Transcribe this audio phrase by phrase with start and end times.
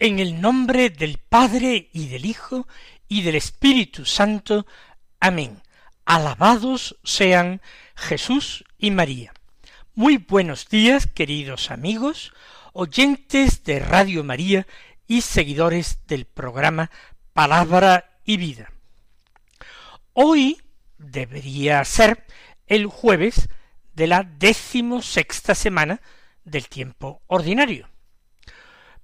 [0.00, 2.68] En el nombre del Padre y del Hijo
[3.08, 4.64] y del Espíritu Santo.
[5.18, 5.60] Amén.
[6.04, 7.60] Alabados sean
[7.96, 9.32] Jesús y María.
[9.96, 12.32] Muy buenos días, queridos amigos,
[12.74, 14.68] oyentes de Radio María
[15.08, 16.92] y seguidores del programa
[17.32, 18.70] Palabra y Vida.
[20.12, 20.62] Hoy
[20.96, 22.24] debería ser
[22.68, 23.48] el jueves
[23.94, 26.00] de la decimosexta semana
[26.44, 27.88] del tiempo ordinario.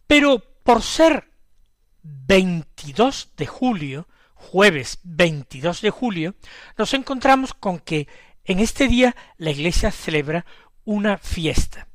[0.06, 1.30] Pero por ser
[2.02, 6.34] 22 de julio, jueves 22 de julio,
[6.76, 8.08] nos encontramos con que
[8.44, 10.44] en este día la Iglesia celebra
[10.84, 11.86] una fiesta.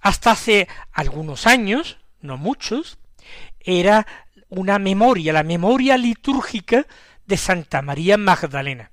[0.00, 2.98] Hasta hace algunos años, no muchos,
[3.60, 4.06] era
[4.48, 6.86] una memoria, la memoria litúrgica
[7.26, 8.90] de Santa María Magdalena.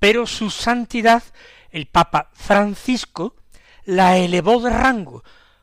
[0.00, 1.22] Pero su santidad,
[1.70, 3.36] el Papa Francisco,
[3.84, 5.22] la elevó de rango,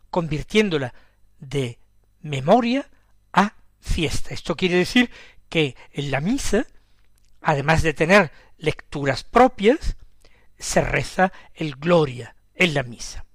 [0.09, 0.93] convirtiéndola
[1.39, 1.78] de
[2.21, 2.89] memoria
[3.33, 4.33] a fiesta.
[4.33, 5.09] Esto quiere decir
[5.49, 6.65] que en la misa,
[7.41, 9.97] además de tener lecturas propias,
[10.57, 13.25] se reza el Gloria en la misa.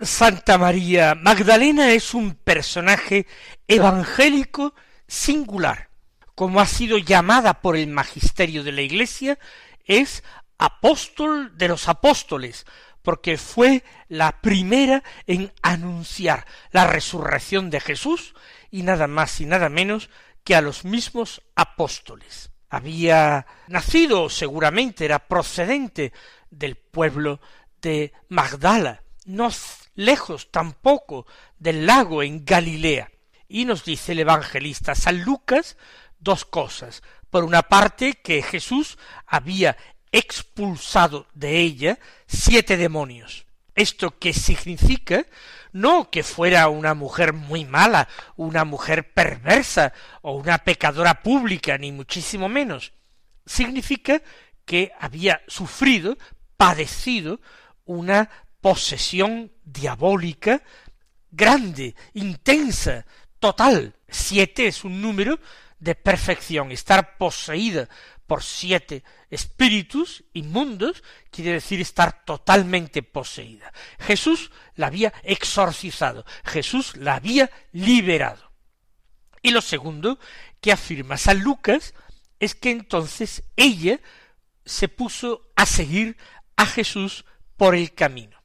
[0.00, 3.26] Santa María Magdalena es un personaje
[3.66, 4.74] evangélico
[5.08, 5.88] singular.
[6.36, 9.38] Como ha sido llamada por el magisterio de la Iglesia,
[9.84, 10.22] es
[10.56, 12.64] apóstol de los apóstoles,
[13.08, 18.34] porque fue la primera en anunciar la resurrección de Jesús
[18.70, 20.10] y nada más y nada menos
[20.44, 22.50] que a los mismos apóstoles.
[22.68, 26.12] Había nacido, seguramente era procedente
[26.50, 27.40] del pueblo
[27.80, 29.48] de Magdala, no
[29.94, 31.24] lejos tampoco
[31.58, 33.10] del lago en Galilea.
[33.48, 35.78] Y nos dice el evangelista San Lucas
[36.18, 37.02] dos cosas.
[37.30, 39.78] Por una parte, que Jesús había
[40.12, 43.46] expulsado de ella siete demonios.
[43.74, 45.24] ¿Esto qué significa?
[45.72, 49.92] No que fuera una mujer muy mala, una mujer perversa
[50.22, 52.92] o una pecadora pública, ni muchísimo menos.
[53.46, 54.20] Significa
[54.64, 56.18] que había sufrido,
[56.56, 57.40] padecido
[57.84, 58.28] una
[58.60, 60.62] posesión diabólica
[61.30, 63.06] grande, intensa,
[63.38, 63.94] total.
[64.08, 65.38] Siete es un número
[65.78, 67.88] de perfección, estar poseída
[68.28, 73.72] por siete espíritus inmundos quiere decir estar totalmente poseída.
[73.98, 78.52] Jesús la había exorcizado, Jesús la había liberado.
[79.40, 80.18] Y lo segundo
[80.60, 81.94] que afirma San Lucas
[82.38, 83.98] es que entonces ella
[84.66, 86.18] se puso a seguir
[86.54, 87.24] a Jesús
[87.56, 88.36] por el camino.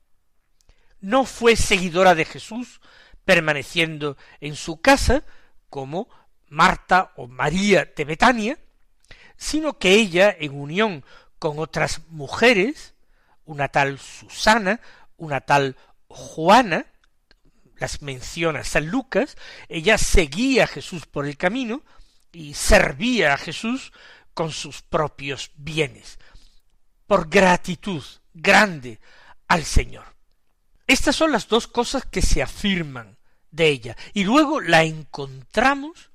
[1.02, 2.80] No fue seguidora de Jesús
[3.26, 5.26] permaneciendo en su casa
[5.70, 6.08] como
[6.48, 8.60] Marta o María de Betania,
[9.38, 11.06] sino que ella, en unión
[11.40, 12.94] con otras mujeres,
[13.46, 14.80] una tal Susana,
[15.18, 15.76] una tal
[16.08, 16.86] Juana,
[17.78, 21.84] las menciona San Lucas, ella seguía a Jesús por el camino
[22.32, 23.92] y servía a Jesús
[24.34, 26.18] con sus propios bienes,
[27.08, 29.00] por gratitud grande
[29.48, 30.16] al Señor.
[30.88, 33.18] Estas son las dos cosas que se afirman
[33.52, 36.10] de ella, y luego la encontramos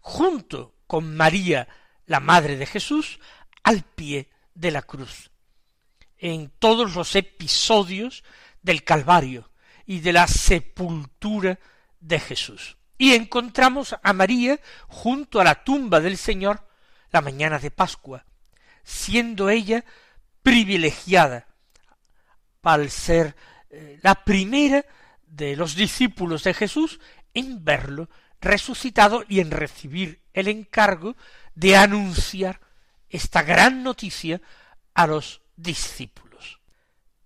[0.00, 1.68] junto con María
[2.08, 3.20] la Madre de Jesús,
[3.62, 5.30] al pie de la cruz.
[6.16, 8.24] En todos los episodios
[8.60, 9.52] del Calvario
[9.86, 11.60] y de la sepultura
[12.00, 12.76] de Jesús.
[12.98, 14.58] Y encontramos a María
[14.88, 16.66] junto a la tumba del Señor
[17.12, 18.24] la mañana de Pascua,
[18.82, 19.84] siendo ella
[20.42, 21.46] privilegiada
[22.68, 23.34] al ser
[23.70, 24.84] eh, la primera
[25.26, 27.00] de los discípulos de Jesús
[27.32, 28.10] en verlo
[28.40, 31.16] resucitado y en recibir el encargo
[31.58, 32.60] de anunciar
[33.08, 34.40] esta gran noticia
[34.94, 36.60] a los discípulos.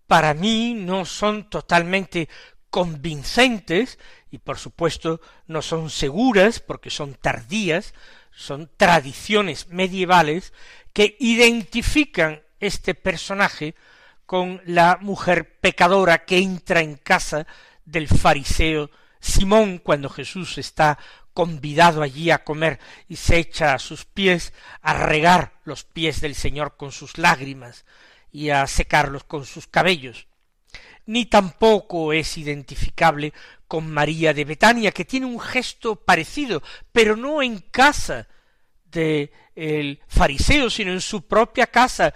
[0.07, 2.31] Para mí no son totalmente
[2.71, 3.99] convincentes
[4.31, 7.93] y por supuesto no son seguras porque son tardías,
[8.31, 10.55] son tradiciones medievales
[10.95, 13.75] que identifican este personaje
[14.25, 17.47] con la mujer pecadora que entra en casa
[17.85, 18.91] del fariseo
[19.21, 20.99] Simón cuando Jesús está
[21.33, 26.35] convidado allí a comer y se echa a sus pies a regar los pies del
[26.35, 27.85] Señor con sus lágrimas
[28.31, 30.27] y a secarlos con sus cabellos.
[31.07, 33.33] Ni tampoco es identificable
[33.67, 36.63] con María de Betania, que tiene un gesto parecido,
[36.93, 38.29] pero no en casa
[38.85, 42.15] de el fariseo, sino en su propia casa,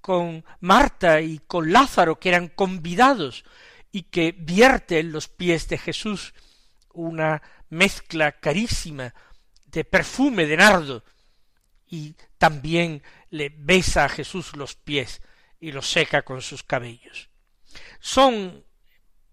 [0.00, 3.44] con Marta y con Lázaro, que eran convidados,
[3.92, 6.34] y que vierte en los pies de Jesús
[6.92, 9.14] una mezcla carísima
[9.66, 11.04] de perfume de nardo,
[11.86, 15.20] y también le besa a Jesús los pies
[15.58, 17.28] y los seca con sus cabellos.
[17.98, 18.64] Son,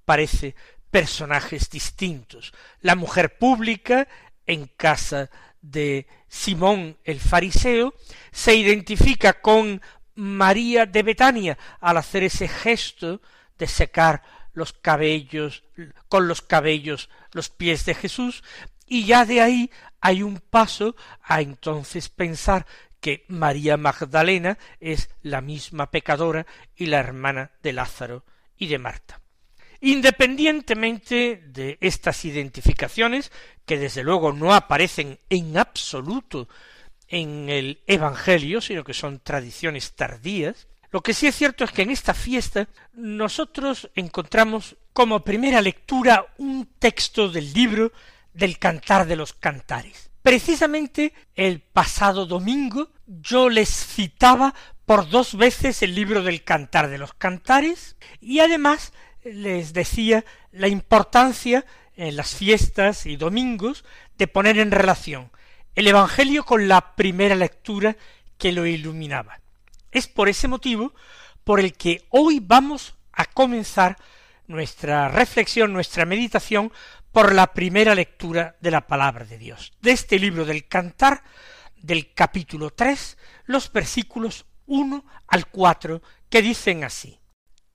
[0.06, 0.56] parece,
[0.89, 2.54] personajes distintos.
[2.81, 4.07] La mujer pública
[4.45, 5.30] en casa
[5.62, 7.94] de Simón el fariseo
[8.31, 9.81] se identifica con
[10.16, 13.22] María de Betania al hacer ese gesto
[13.57, 14.24] de secar
[14.57, 15.63] los cabellos
[16.09, 18.44] con los cabellos los pies de Jesús
[18.88, 19.71] y ya de ahí
[20.01, 22.65] hay un paso a entonces pensar
[23.00, 28.25] que María Magdalena es la misma pecadora y la hermana de Lázaro
[28.57, 29.21] y de Marta.
[29.80, 33.31] Independientemente de estas identificaciones,
[33.63, 36.50] que desde luego no aparecen en absoluto
[37.07, 41.81] en el Evangelio, sino que son tradiciones tardías, lo que sí es cierto es que
[41.81, 47.92] en esta fiesta nosotros encontramos como primera lectura un texto del libro
[48.34, 50.10] del Cantar de los Cantares.
[50.22, 54.54] Precisamente el pasado domingo yo les citaba
[54.86, 58.94] por dos veces el libro del Cantar de los Cantares y además
[59.24, 63.83] les decía la importancia en las fiestas y domingos
[64.18, 65.31] de poner en relación
[65.75, 67.98] el Evangelio con la primera lectura
[68.38, 69.40] que lo iluminaba.
[69.92, 70.94] Es por ese motivo
[71.44, 73.98] por el que hoy vamos a comenzar
[74.48, 76.72] nuestra reflexión, nuestra meditación
[77.12, 79.74] por la primera lectura de la palabra de Dios.
[79.81, 81.24] De este libro del Cantar,
[81.75, 87.19] del capítulo tres, los versículos uno al cuatro, que dicen así.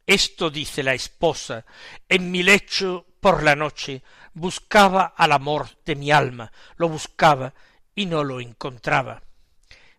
[0.06, 1.64] Esto dice la esposa,
[2.08, 4.02] en mi lecho por la noche
[4.34, 7.54] buscaba al amor de mi alma, lo buscaba
[7.94, 9.22] y no lo encontraba.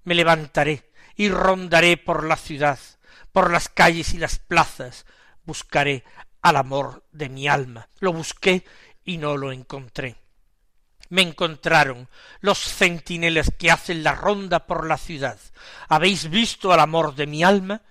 [0.04, 2.80] Me levantaré y rondaré por la ciudad,
[3.32, 5.06] por las calles y las plazas,
[5.46, 6.04] buscaré
[6.42, 7.90] al amor de mi alma.
[8.00, 8.66] Lo busqué
[9.04, 10.16] y no lo encontré.
[11.10, 15.40] Me encontraron los centinelas que hacen la ronda por la ciudad.
[15.88, 17.82] ¿Habéis visto al amor de mi alma?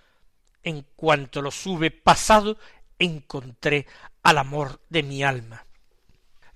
[0.63, 2.57] En cuanto lo sube pasado,
[2.99, 3.87] encontré
[4.23, 5.65] al amor de mi alma.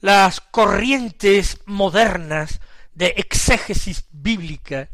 [0.00, 2.60] Las corrientes modernas
[2.94, 4.88] de exégesis bíblica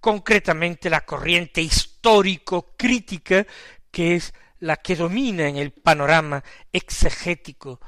[0.00, 3.46] concretamente la corriente histórico-crítica,
[3.90, 6.42] que es la que domina en el panorama
[6.72, 7.80] exegético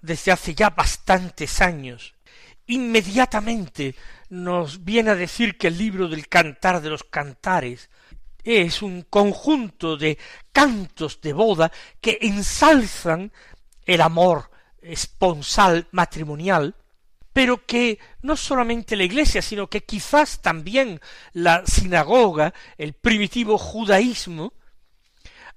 [0.00, 2.14] desde hace ya bastantes años,
[2.66, 3.94] inmediatamente
[4.30, 7.90] nos viene a decir que el libro del Cantar de los Cantares
[8.42, 10.18] es un conjunto de
[10.52, 11.70] cantos de boda
[12.00, 13.32] que ensalzan
[13.84, 14.50] el amor
[14.80, 16.74] esponsal matrimonial
[17.32, 21.00] pero que no solamente la Iglesia, sino que quizás también
[21.32, 24.52] la sinagoga, el primitivo judaísmo,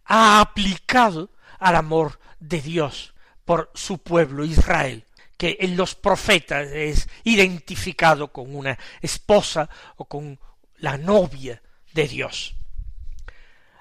[0.06, 3.14] ha aplicado al amor de Dios
[3.44, 5.06] por su pueblo Israel,
[5.38, 10.40] que en los profetas es identificado con una esposa o con
[10.78, 11.62] la novia
[11.94, 12.56] de Dios.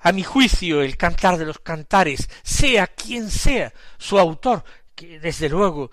[0.01, 5.49] A mi juicio, el cantar de los cantares, sea quien sea su autor, que desde
[5.49, 5.91] luego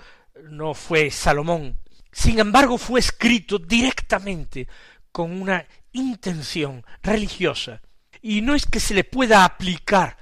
[0.50, 1.78] no fue Salomón,
[2.12, 4.68] sin embargo, fue escrito directamente
[5.12, 7.82] con una intención religiosa,
[8.22, 10.18] y no es que se le pueda aplicar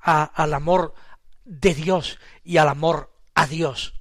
[0.00, 0.94] al amor
[1.44, 3.94] de Dios y al amor a Dios,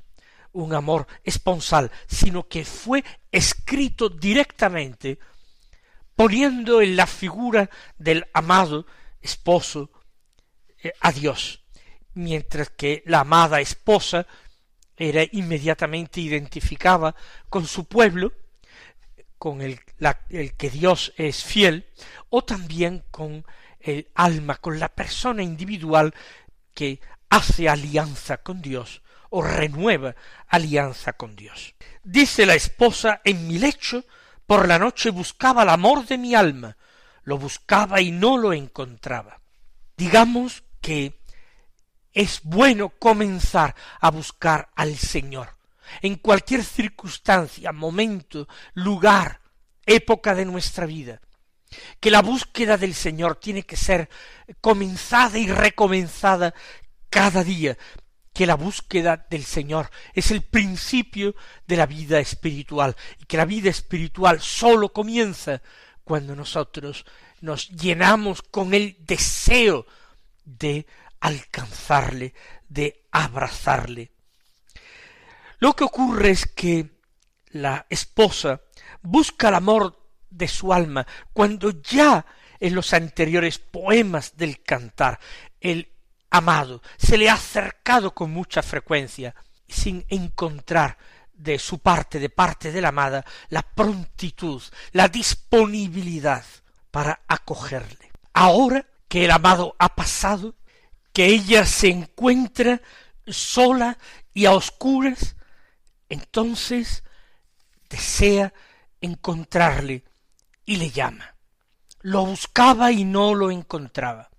[0.52, 5.20] un amor esponsal, sino que fue escrito directamente
[6.16, 8.86] poniendo en la figura del amado
[9.22, 9.92] esposo
[10.84, 11.64] eh, a Dios,
[12.14, 14.28] mientras que la amada esposa
[15.10, 17.16] era inmediatamente identificada
[17.50, 18.32] con su pueblo,
[19.38, 19.80] con el,
[20.30, 21.88] el, que Dios es fiel,
[22.30, 23.46] o también con
[23.82, 26.14] el alma, con la persona individual
[26.74, 30.16] que hace alianza con Dios o renueva
[30.48, 31.76] alianza con Dios.
[32.04, 34.06] Dice la esposa, en mi lecho
[34.46, 36.78] por la noche buscaba el amor de mi alma,
[37.24, 39.42] lo buscaba y no lo encontraba.
[39.98, 41.20] Digamos que
[42.14, 45.58] es bueno comenzar a buscar al Señor.
[46.02, 49.42] En cualquier circunstancia, momento, lugar,
[49.86, 51.22] época de nuestra vida.
[52.00, 54.10] Que la búsqueda del Señor tiene que ser
[54.62, 56.54] comenzada y recomenzada
[57.10, 57.78] cada día.
[58.32, 61.36] Que la búsqueda del Señor es el principio
[61.68, 62.96] de la vida espiritual.
[63.20, 65.62] Y que la vida espiritual sólo comienza
[66.04, 67.06] cuando nosotros
[67.42, 69.86] nos llenamos con el deseo
[70.46, 70.86] de
[71.24, 72.34] alcanzarle,
[72.68, 74.12] de abrazarle.
[75.60, 77.00] Lo que ocurre es que
[77.48, 78.62] la esposa
[79.02, 79.98] busca el amor
[80.30, 82.26] de su alma, cuando ya
[82.60, 85.20] en los anteriores poemas del cantar
[85.62, 85.90] el
[86.30, 89.34] amado se le ha acercado con mucha frecuencia,
[89.68, 90.98] sin encontrar
[91.32, 94.62] de su parte, de parte de la amada, la prontitud,
[94.92, 96.44] la disponibilidad
[96.92, 98.12] para acogerle.
[98.34, 100.56] Ahora que el amado ha pasado,
[101.14, 102.82] que ella se encuentra
[103.28, 103.98] sola
[104.34, 105.36] y a oscuras,
[106.10, 107.04] entonces
[107.90, 108.54] desea
[109.00, 110.04] encontrarle
[110.66, 111.36] y le llama.
[112.02, 114.30] Lo buscaba y no lo encontraba.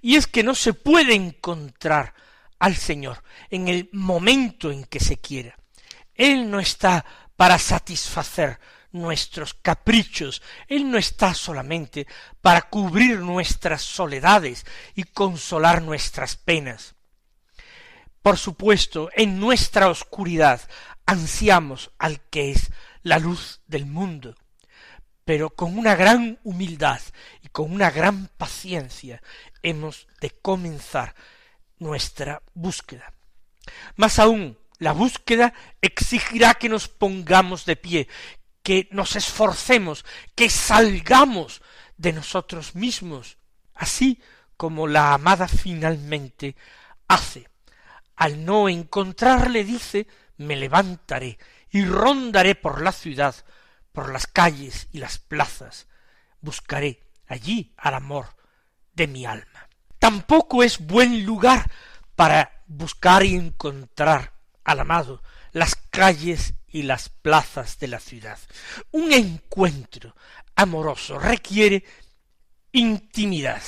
[0.00, 2.14] Y es que no se puede encontrar
[2.58, 5.56] al Señor en el momento en que se quiera.
[6.14, 7.04] Él no está
[7.36, 8.58] para satisfacer
[8.92, 12.06] nuestros caprichos, Él no está solamente
[12.40, 14.64] para cubrir nuestras soledades
[14.94, 16.94] y consolar nuestras penas.
[18.22, 20.60] Por supuesto, en nuestra oscuridad
[21.06, 24.34] ansiamos al que es la luz del mundo,
[25.24, 27.00] pero con una gran humildad
[27.42, 29.22] y con una gran paciencia
[29.62, 31.14] hemos de comenzar
[31.78, 33.12] nuestra búsqueda.
[33.96, 38.08] Más aún, la búsqueda exigirá que nos pongamos de pie,
[38.66, 40.04] que nos esforcemos,
[40.34, 41.62] que salgamos
[41.96, 43.38] de nosotros mismos,
[43.76, 44.20] así
[44.56, 46.56] como la amada finalmente
[47.06, 47.48] hace.
[48.16, 50.08] Al no encontrarle dice,
[50.38, 51.38] me levantaré
[51.70, 53.36] y rondaré por la ciudad,
[53.92, 55.86] por las calles y las plazas,
[56.40, 58.34] buscaré allí al amor
[58.94, 59.68] de mi alma.
[60.00, 61.70] Tampoco es buen lugar
[62.16, 64.32] para buscar y encontrar
[64.64, 68.38] al amado las calles y las plazas de la ciudad.
[68.90, 70.14] Un encuentro
[70.56, 71.82] amoroso requiere
[72.72, 73.62] intimidad.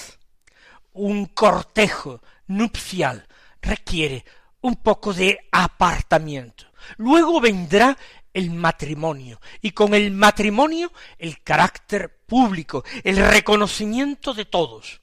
[0.93, 3.27] Un cortejo nupcial
[3.63, 4.27] requiere
[4.61, 6.67] un poco de apartamiento.
[6.99, 7.97] Luego vendrá
[8.35, 15.01] el matrimonio y con el matrimonio el carácter público, el reconocimiento de todos.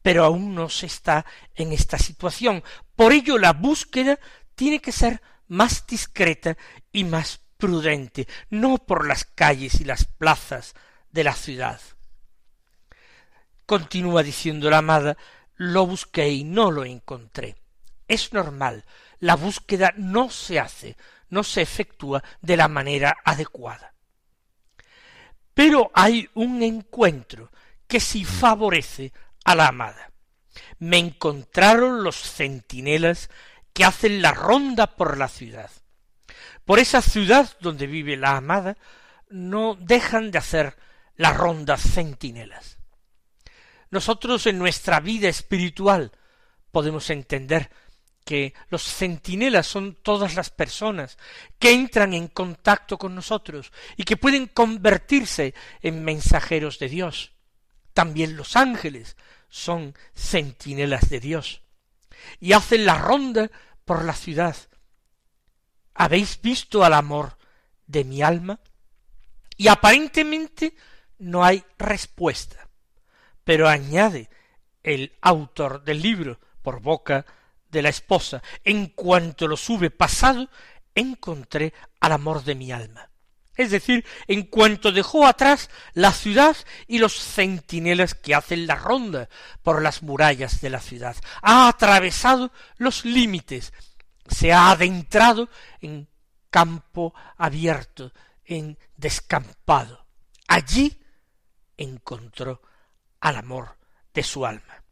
[0.00, 2.64] Pero aún no se está en esta situación.
[2.94, 4.18] Por ello la búsqueda
[4.54, 6.56] tiene que ser más discreta
[6.92, 10.74] y más prudente, no por las calles y las plazas
[11.10, 11.80] de la ciudad.
[13.64, 15.16] Continúa diciendo la amada,
[15.56, 17.56] lo busqué y no lo encontré.
[18.06, 18.84] Es normal,
[19.18, 20.96] la búsqueda no se hace,
[21.30, 23.94] no se efectúa de la manera adecuada.
[25.54, 27.50] Pero hay un encuentro
[27.88, 29.12] que sí favorece
[29.44, 30.12] a la amada.
[30.78, 33.30] Me encontraron los centinelas
[33.76, 35.70] que hacen la ronda por la ciudad.
[36.64, 38.78] Por esa ciudad donde vive la amada
[39.28, 40.78] no dejan de hacer
[41.16, 42.78] la ronda centinelas.
[43.90, 46.10] Nosotros en nuestra vida espiritual
[46.72, 47.68] podemos entender
[48.24, 51.18] que los centinelas son todas las personas
[51.58, 55.52] que entran en contacto con nosotros y que pueden convertirse
[55.82, 57.32] en mensajeros de Dios.
[57.92, 59.18] También los ángeles
[59.50, 61.60] son centinelas de Dios
[62.40, 63.50] y hacen la ronda
[63.84, 64.56] por la ciudad.
[65.94, 67.38] ¿Habéis visto al amor
[67.86, 68.60] de mi alma?
[69.56, 70.76] Y aparentemente
[71.18, 72.68] no hay respuesta.
[73.44, 74.28] Pero añade
[74.82, 77.24] el autor del libro por boca
[77.70, 80.48] de la esposa, en cuanto lo sube pasado,
[80.94, 83.10] encontré al amor de mi alma.
[83.56, 89.28] Es decir, en cuanto dejó atrás la ciudad y los centinelas que hacen la ronda
[89.62, 93.72] por las murallas de la ciudad, ha atravesado los límites,
[94.28, 95.48] se ha adentrado
[95.80, 96.08] en
[96.50, 98.12] campo abierto,
[98.44, 100.06] en descampado.
[100.48, 101.00] Allí
[101.76, 102.62] encontró
[103.20, 103.78] al amor
[104.12, 104.82] de su alma.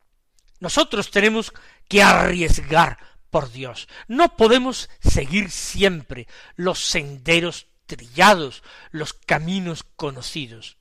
[0.60, 1.52] Nosotros tenemos
[1.88, 2.98] que arriesgar
[3.30, 3.88] por Dios.
[4.08, 10.78] No podemos seguir siempre los senderos trillados, los caminos conocidos.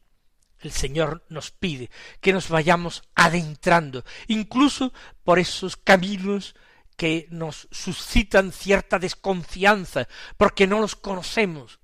[0.59, 1.89] El Señor nos pide
[2.21, 4.93] que nos vayamos adentrando, incluso
[5.23, 6.55] por esos caminos
[6.95, 10.07] que nos suscitan cierta desconfianza,
[10.37, 11.79] porque no los conocemos.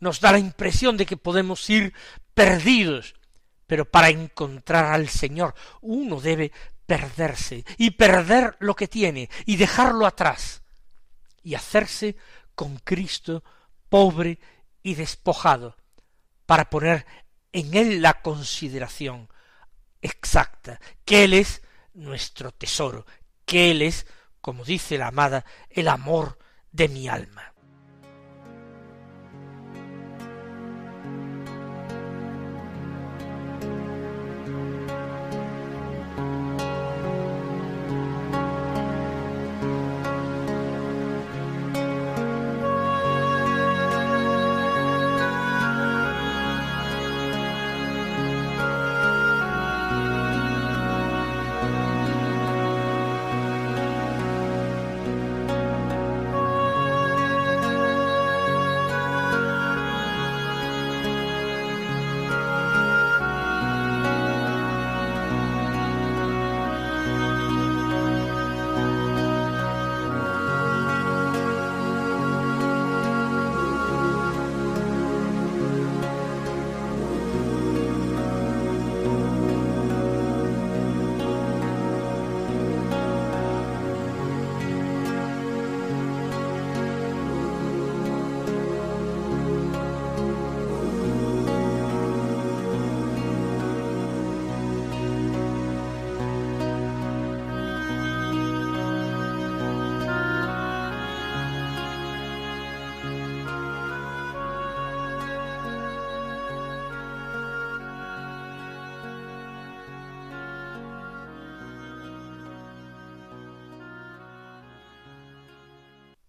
[0.00, 1.94] Nos da la impresión de que podemos ir
[2.34, 3.14] perdidos,
[3.66, 6.52] pero para encontrar al Señor uno debe
[6.86, 10.62] perderse y perder lo que tiene y dejarlo atrás
[11.42, 12.16] y hacerse
[12.54, 13.42] con Cristo
[13.94, 14.40] pobre
[14.82, 15.76] y despojado,
[16.46, 17.06] para poner
[17.52, 19.28] en él la consideración
[20.02, 23.06] exacta, que él es nuestro tesoro,
[23.46, 24.08] que él es,
[24.40, 26.40] como dice la amada, el amor
[26.72, 27.53] de mi alma.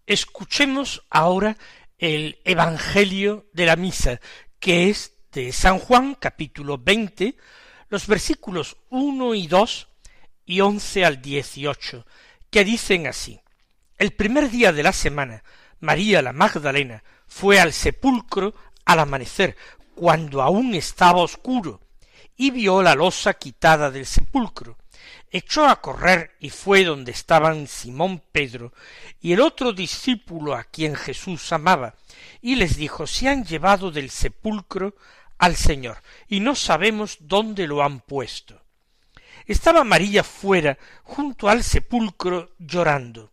[0.06, 1.56] Escuchemos ahora
[1.98, 4.20] el Evangelio de la Misa,
[4.60, 7.36] que es de San Juan, capítulo veinte,
[7.88, 9.88] los versículos uno y dos
[10.44, 12.06] y once al dieciocho,
[12.50, 13.40] que dicen así.
[13.98, 15.42] El primer día de la semana,
[15.80, 19.56] María la Magdalena fue al sepulcro al amanecer,
[19.96, 21.80] cuando aún estaba oscuro,
[22.36, 24.78] y vio la losa quitada del sepulcro.
[25.30, 28.72] Echó a correr y fue donde estaban Simón Pedro
[29.20, 31.94] y el otro discípulo a quien Jesús amaba,
[32.40, 34.94] y les dijo se han llevado del sepulcro
[35.38, 38.62] al Señor, y no sabemos dónde lo han puesto.
[39.46, 43.32] Estaba María fuera, junto al sepulcro, llorando.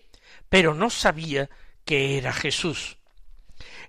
[0.51, 1.49] pero no sabía
[1.85, 2.97] que era Jesús.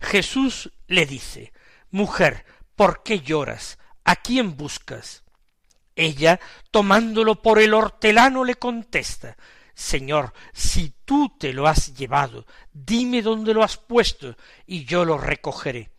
[0.01, 1.53] Jesús le dice,
[1.91, 2.47] Mujer,
[2.77, 3.81] ¿por qué lloras?
[4.05, 5.25] ¿A quién buscas?
[5.97, 6.39] Ella,
[6.71, 9.37] tomándolo por el hortelano, le contesta,
[9.75, 15.19] Señor, si tú te lo has llevado, dime dónde lo has puesto, y yo lo
[15.19, 15.91] recogeré.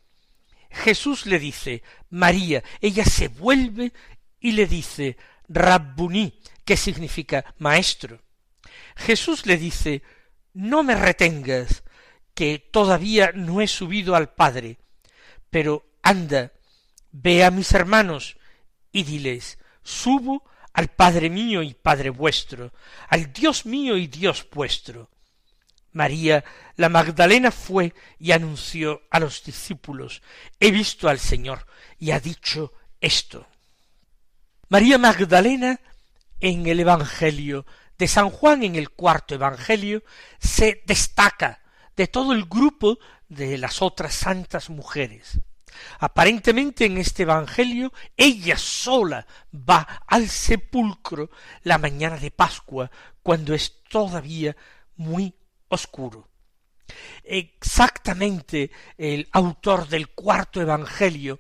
[0.72, 3.92] Jesús le dice, María, ella se vuelve
[4.40, 5.18] y le dice,
[5.50, 8.22] Rabbuní, que significa maestro.
[8.96, 10.04] Jesús le dice,
[10.54, 11.84] no me retengas,
[12.34, 14.78] que todavía no he subido al Padre,
[15.50, 16.52] pero anda,
[17.12, 18.38] ve a mis hermanos
[18.92, 22.74] y diles, subo al Padre mío y Padre vuestro,
[23.08, 25.10] al Dios mío y Dios vuestro.
[25.92, 26.44] María
[26.76, 30.24] la Magdalena fue y anunció a los discípulos,
[30.60, 31.68] he visto al Señor
[32.00, 33.48] y ha dicho esto.
[34.70, 35.80] María Magdalena
[36.40, 37.66] en el Evangelio
[38.04, 40.04] de San Juan en el cuarto Evangelio
[40.38, 41.62] se destaca
[41.96, 45.40] de todo el grupo de las otras santas mujeres.
[46.00, 51.30] Aparentemente en este Evangelio ella sola va al sepulcro
[51.62, 54.54] la mañana de Pascua, cuando es todavía
[54.98, 55.34] muy
[55.70, 56.28] oscuro.
[57.24, 61.40] Exactamente el autor del cuarto Evangelio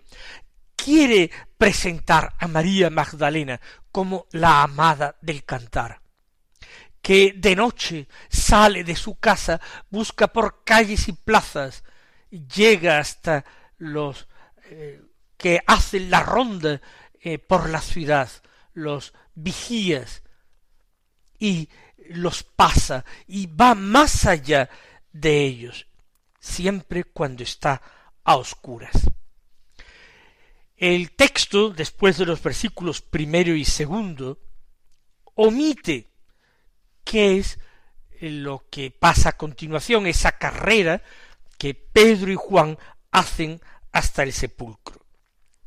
[0.78, 3.60] quiere presentar a María Magdalena
[3.92, 6.03] como la amada del cantar
[7.04, 11.84] que de noche sale de su casa, busca por calles y plazas,
[12.32, 13.44] llega hasta
[13.78, 14.26] los
[14.70, 15.02] eh,
[15.38, 16.82] que hacen la ronda
[17.22, 18.30] eh, por la ciudad,
[18.74, 20.24] los vigías,
[21.38, 21.68] y
[22.08, 24.70] los pasa y va más allá
[25.12, 25.88] de ellos,
[26.40, 27.82] siempre cuando está
[28.24, 28.94] a oscuras.
[30.78, 34.40] El texto, después de los versículos primero y segundo,
[35.36, 36.13] omite
[37.04, 37.60] qué es
[38.20, 41.02] lo que pasa a continuación, esa carrera
[41.58, 42.78] que Pedro y Juan
[43.12, 43.62] hacen
[43.92, 45.06] hasta el sepulcro.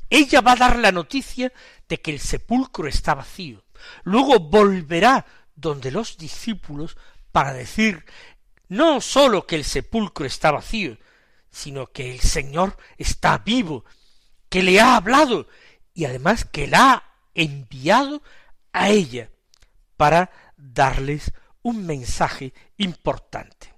[0.08, 1.52] Ella va a dar la noticia
[1.88, 3.64] de que el sepulcro está vacío.
[4.04, 6.96] Luego volverá donde los discípulos
[7.32, 8.04] para decir
[8.68, 10.98] no sólo que el sepulcro está vacío,
[11.50, 13.84] sino que el Señor está vivo,
[14.48, 15.48] que le ha hablado
[15.94, 18.22] y además que la ha enviado
[18.72, 19.30] a ella
[19.96, 23.74] para darles un mensaje importante.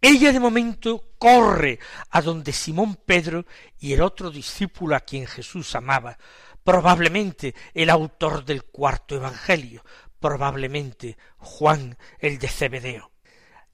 [0.00, 1.78] Ella de momento corre
[2.10, 3.46] a donde Simón Pedro
[3.78, 6.18] y el otro discípulo a quien Jesús amaba,
[6.64, 9.84] probablemente el autor del cuarto Evangelio,
[10.20, 13.10] probablemente Juan el de Cebedeo.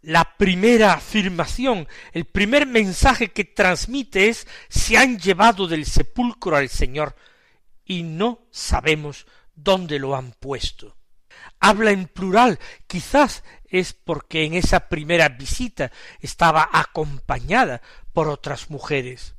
[0.03, 6.69] La primera afirmación, el primer mensaje que transmite es se han llevado del sepulcro al
[6.69, 7.15] Señor
[7.85, 10.97] y no sabemos dónde lo han puesto
[11.61, 19.35] habla en plural, quizás es porque en esa primera visita estaba acompañada por otras mujeres.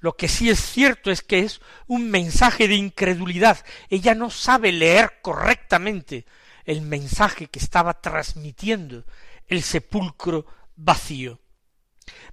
[0.00, 3.64] Lo que sí es cierto es que es un mensaje de incredulidad.
[3.88, 6.26] Ella no sabe leer correctamente
[6.64, 9.04] el mensaje que estaba transmitiendo
[9.48, 11.40] el sepulcro vacío.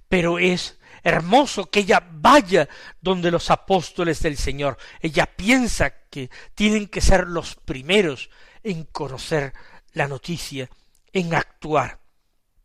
[0.08, 2.68] Pero es hermoso que ella vaya
[3.00, 4.76] donde los apóstoles del Señor.
[5.00, 8.30] Ella piensa que tienen que ser los primeros
[8.62, 9.52] en conocer
[9.92, 10.68] la noticia,
[11.12, 12.00] en actuar.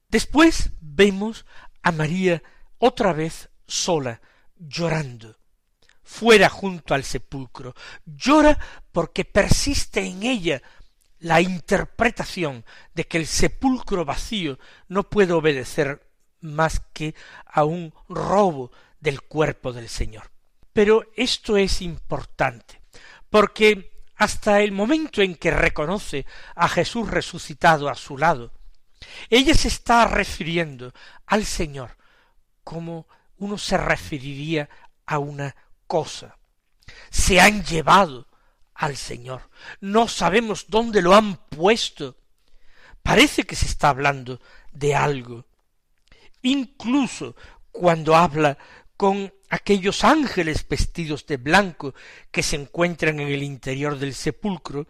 [0.09, 1.45] Después vemos
[1.81, 2.41] a María
[2.77, 4.21] otra vez sola,
[4.55, 5.37] llorando,
[6.03, 7.73] fuera junto al sepulcro.
[8.05, 8.57] Llora
[8.91, 10.61] porque persiste en ella
[11.19, 16.07] la interpretación de que el sepulcro vacío no puede obedecer
[16.41, 20.31] más que a un robo del cuerpo del Señor.
[20.73, 22.81] Pero esto es importante,
[23.29, 26.25] porque hasta el momento en que reconoce
[26.55, 28.51] a Jesús resucitado a su lado,
[29.29, 30.93] ella se está refiriendo
[31.25, 31.97] al Señor
[32.63, 34.69] como uno se referiría
[35.05, 35.55] a una
[35.87, 36.37] cosa.
[37.09, 38.27] Se han llevado
[38.73, 39.49] al Señor.
[39.79, 42.17] No sabemos dónde lo han puesto.
[43.03, 45.45] Parece que se está hablando de algo.
[46.41, 47.35] Incluso
[47.71, 48.57] cuando habla
[48.97, 51.93] con aquellos ángeles vestidos de blanco
[52.31, 54.87] que se encuentran en el interior del sepulcro,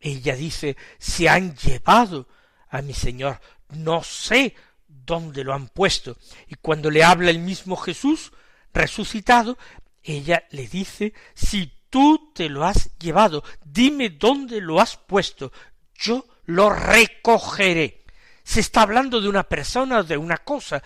[0.00, 2.28] ella dice se han llevado
[2.68, 4.54] a mi Señor, no sé
[4.86, 6.16] dónde lo han puesto.
[6.48, 8.32] Y cuando le habla el mismo Jesús
[8.72, 9.56] resucitado,
[10.02, 15.52] ella le dice si tú te lo has llevado, dime dónde lo has puesto,
[15.94, 18.04] yo lo recogeré.
[18.42, 20.82] Se está hablando de una persona o de una cosa.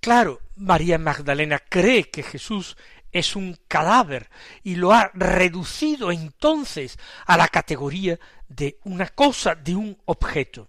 [0.00, 2.76] Claro, María Magdalena cree que Jesús
[3.12, 4.30] es un cadáver
[4.62, 10.68] y lo ha reducido entonces a la categoría de una cosa, de un objeto.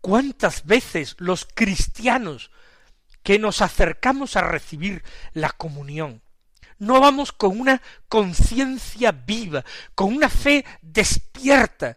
[0.00, 2.50] ¿Cuántas veces los cristianos
[3.22, 6.22] que nos acercamos a recibir la comunión
[6.78, 9.64] no vamos con una conciencia viva,
[9.94, 11.96] con una fe despierta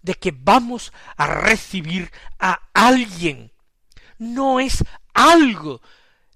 [0.00, 3.52] de que vamos a recibir a alguien.
[4.18, 5.80] No es algo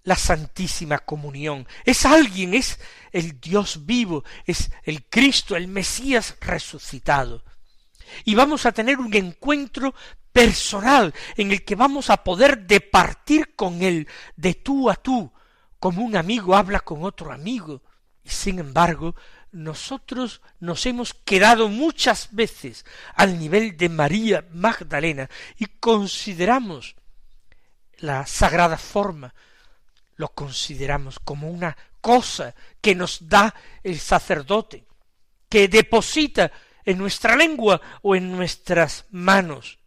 [0.07, 2.79] la Santísima Comunión, es alguien, es
[3.11, 7.43] el Dios vivo, es el Cristo, el Mesías resucitado.
[8.25, 9.95] Y vamos a tener un encuentro
[10.33, 15.33] personal en el que vamos a poder departir con Él de tú a tú,
[15.81, 17.83] como un amigo habla con otro amigo.
[18.23, 19.17] Y sin embargo,
[19.51, 22.85] nosotros nos hemos quedado muchas veces
[23.17, 26.95] al nivel de María Magdalena y consideramos
[27.99, 29.35] la sagrada forma,
[30.17, 34.87] lo consideramos como una cosa que nos da el sacerdote,
[35.49, 36.51] que deposita
[36.85, 39.79] en nuestra lengua o en nuestras manos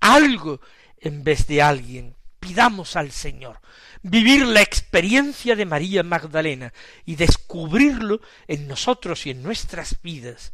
[0.00, 0.60] algo
[0.98, 2.16] en vez de alguien.
[2.38, 3.60] Pidamos al Señor
[4.02, 6.72] vivir la experiencia de María Magdalena
[7.04, 10.52] y descubrirlo en nosotros y en nuestras vidas,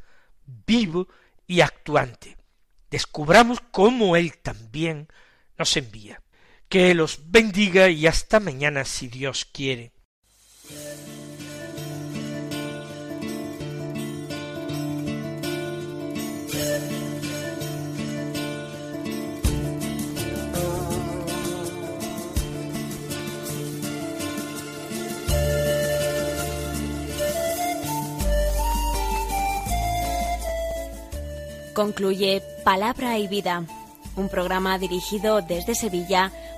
[0.66, 1.08] vivo
[1.46, 2.38] y actuante.
[2.90, 5.08] Descubramos cómo Él también
[5.58, 6.22] nos envía.
[6.72, 9.92] Que los bendiga y hasta mañana si Dios quiere.
[31.74, 33.66] Concluye Palabra y Vida,
[34.16, 36.32] un programa dirigido desde Sevilla